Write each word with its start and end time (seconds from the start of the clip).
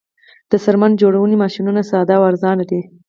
د 0.49 0.51
څرمن 0.63 0.91
جوړونې 1.01 1.35
ماشینونه 1.43 1.81
ساده 1.89 2.13
او 2.17 2.23
ارزانه 2.29 2.63
دي 2.69 2.81